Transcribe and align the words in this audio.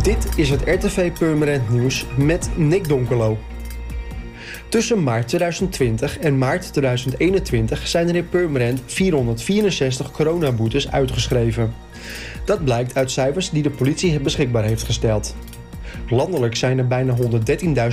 Dit 0.00 0.28
is 0.36 0.50
het 0.50 0.60
RTV 0.64 1.12
Permanent 1.12 1.70
Nieuws 1.70 2.06
met 2.16 2.50
Nick 2.56 2.88
Donkelo. 2.88 3.38
Tussen 4.68 5.02
maart 5.02 5.28
2020 5.28 6.18
en 6.18 6.38
maart 6.38 6.72
2021 6.72 7.88
zijn 7.88 8.08
er 8.08 8.14
in 8.14 8.28
Purmerend 8.28 8.80
464 8.86 10.10
coronaboetes 10.10 10.90
uitgeschreven. 10.90 11.74
Dat 12.44 12.64
blijkt 12.64 12.96
uit 12.96 13.10
cijfers 13.10 13.50
die 13.50 13.62
de 13.62 13.70
politie 13.70 14.20
beschikbaar 14.20 14.64
heeft 14.64 14.82
gesteld. 14.82 15.34
Landelijk 16.08 16.56
zijn 16.56 16.78
er 16.78 16.86
bijna 16.86 17.16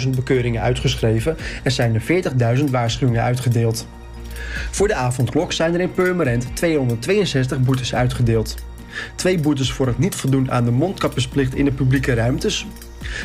113.000 0.04 0.10
bekeuringen 0.10 0.62
uitgeschreven 0.62 1.38
en 1.64 1.72
zijn 1.72 1.96
er 1.96 2.24
40.000 2.58 2.64
waarschuwingen 2.72 3.24
uitgedeeld. 3.24 3.88
Voor 4.72 4.88
de 4.88 4.96
avondklok 4.96 5.52
zijn 5.54 5.74
er 5.74 5.82
in 5.82 5.92
Purmerend 5.92 6.56
262 6.56 7.60
boetes 7.60 7.96
uitgedeeld. 7.96 8.56
Twee 9.16 9.40
boetes 9.40 9.72
voor 9.72 9.88
het 9.88 9.98
niet 9.98 10.16
voldoen 10.16 10.52
aan 10.52 10.66
de 10.66 10.72
mondkapjesplicht 10.72 11.56
in 11.56 11.66
de 11.66 11.72
publieke 11.72 12.14
ruimtes. 12.14 12.66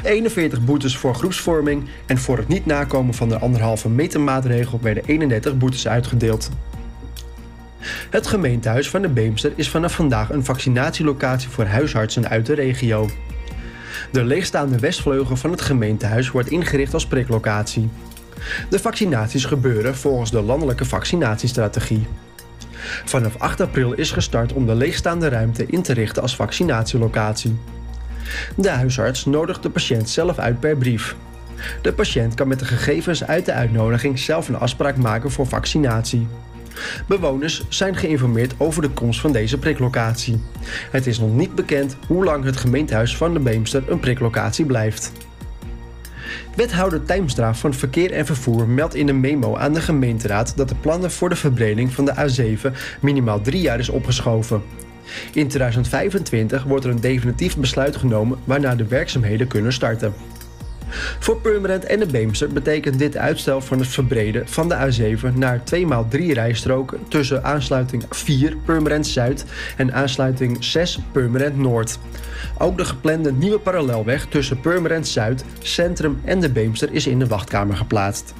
41 0.02 0.64
boetes 0.64 0.96
voor 0.96 1.14
groepsvorming 1.14 1.88
en 2.06 2.18
voor 2.18 2.36
het 2.36 2.48
niet 2.48 2.66
nakomen 2.66 3.14
van 3.14 3.28
de 3.28 3.38
anderhalve 3.38 3.88
meter 3.88 4.20
maatregel 4.20 4.78
werden 4.82 5.04
31 5.06 5.58
boetes 5.58 5.88
uitgedeeld. 5.88 6.50
Het 8.10 8.26
gemeentehuis 8.26 8.90
van 8.90 9.02
de 9.02 9.08
Beemster 9.08 9.52
is 9.54 9.68
vanaf 9.68 9.94
vandaag 9.94 10.30
een 10.30 10.44
vaccinatielocatie 10.44 11.48
voor 11.48 11.64
huisartsen 11.64 12.28
uit 12.28 12.46
de 12.46 12.54
regio. 12.54 13.10
De 14.12 14.24
leegstaande 14.24 14.78
westvleugel 14.78 15.36
van 15.36 15.50
het 15.50 15.60
gemeentehuis 15.60 16.30
wordt 16.30 16.50
ingericht 16.50 16.94
als 16.94 17.06
priklocatie. 17.06 17.88
De 18.70 18.78
vaccinaties 18.78 19.44
gebeuren 19.44 19.96
volgens 19.96 20.30
de 20.30 20.42
landelijke 20.42 20.84
vaccinatiestrategie. 20.84 22.06
Vanaf 23.04 23.36
8 23.38 23.60
april 23.60 23.92
is 23.92 24.12
gestart 24.12 24.52
om 24.52 24.66
de 24.66 24.74
leegstaande 24.74 25.28
ruimte 25.28 25.66
in 25.66 25.82
te 25.82 25.92
richten 25.92 26.22
als 26.22 26.36
vaccinatielocatie. 26.36 27.58
De 28.56 28.70
huisarts 28.70 29.24
nodigt 29.24 29.62
de 29.62 29.70
patiënt 29.70 30.08
zelf 30.08 30.38
uit 30.38 30.60
per 30.60 30.76
brief. 30.76 31.16
De 31.82 31.92
patiënt 31.92 32.34
kan 32.34 32.48
met 32.48 32.58
de 32.58 32.64
gegevens 32.64 33.24
uit 33.24 33.46
de 33.46 33.52
uitnodiging 33.52 34.18
zelf 34.18 34.48
een 34.48 34.58
afspraak 34.58 34.96
maken 34.96 35.30
voor 35.30 35.46
vaccinatie. 35.46 36.26
Bewoners 37.06 37.64
zijn 37.68 37.96
geïnformeerd 37.96 38.54
over 38.56 38.82
de 38.82 38.88
komst 38.88 39.20
van 39.20 39.32
deze 39.32 39.58
priklocatie. 39.58 40.42
Het 40.90 41.06
is 41.06 41.18
nog 41.18 41.34
niet 41.34 41.54
bekend 41.54 41.96
hoe 42.06 42.24
lang 42.24 42.44
het 42.44 42.56
gemeentehuis 42.56 43.16
van 43.16 43.32
de 43.32 43.40
Beemster 43.40 43.82
een 43.86 44.00
priklocatie 44.00 44.64
blijft. 44.64 45.12
Wethouder 46.56 47.04
Tijmstra 47.04 47.54
van 47.54 47.74
Verkeer 47.74 48.12
en 48.12 48.26
Vervoer 48.26 48.68
meldt 48.68 48.94
in 48.94 49.08
een 49.08 49.20
memo 49.20 49.56
aan 49.56 49.74
de 49.74 49.80
gemeenteraad 49.80 50.56
dat 50.56 50.68
de 50.68 50.74
plannen 50.74 51.10
voor 51.10 51.28
de 51.28 51.36
verbreding 51.36 51.92
van 51.92 52.04
de 52.04 52.14
A7 52.14 52.76
minimaal 53.00 53.40
drie 53.40 53.60
jaar 53.60 53.78
is 53.78 53.88
opgeschoven. 53.88 54.62
In 55.32 55.48
2025 55.48 56.64
wordt 56.64 56.84
er 56.84 56.90
een 56.90 57.00
definitief 57.00 57.56
besluit 57.56 57.96
genomen 57.96 58.38
waarna 58.44 58.74
de 58.74 58.86
werkzaamheden 58.86 59.46
kunnen 59.46 59.72
starten. 59.72 60.14
Voor 61.18 61.40
Purmerend 61.40 61.84
en 61.84 61.98
de 61.98 62.06
Beemster 62.06 62.52
betekent 62.52 62.98
dit 62.98 63.16
uitstel 63.16 63.60
van 63.60 63.78
het 63.78 63.88
verbreden 63.88 64.48
van 64.48 64.68
de 64.68 64.74
A7 64.74 65.34
naar 65.34 65.60
2x3 65.74 66.18
rijstroken 66.32 66.98
tussen 67.08 67.44
aansluiting 67.44 68.04
4 68.10 68.56
Purmerend 68.64 69.06
Zuid 69.06 69.44
en 69.76 69.94
aansluiting 69.94 70.64
6 70.64 70.98
Purmerend 71.12 71.56
Noord. 71.56 71.98
Ook 72.58 72.78
de 72.78 72.84
geplande 72.84 73.32
nieuwe 73.32 73.58
parallelweg 73.58 74.26
tussen 74.26 74.60
Purmerend 74.60 75.08
Zuid, 75.08 75.44
Centrum 75.58 76.20
en 76.24 76.40
de 76.40 76.50
Beemster 76.50 76.92
is 76.92 77.06
in 77.06 77.18
de 77.18 77.26
wachtkamer 77.26 77.76
geplaatst. 77.76 78.34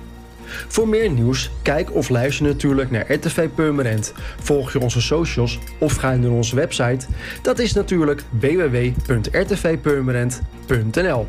Voor 0.69 0.89
meer 0.89 1.11
nieuws, 1.11 1.51
kijk 1.63 1.95
of 1.95 2.09
luister 2.09 2.47
natuurlijk 2.47 2.91
naar 2.91 3.13
RTV 3.13 3.49
Purmerend. 3.55 4.13
Volg 4.41 4.73
je 4.73 4.81
onze 4.81 5.01
socials 5.01 5.59
of 5.79 5.95
ga 5.95 6.15
naar 6.15 6.31
onze 6.31 6.57
website. 6.57 7.07
Dat 7.43 7.59
is 7.59 7.73
natuurlijk 7.73 8.23
www.rtvpurmerend.nl 8.31 11.23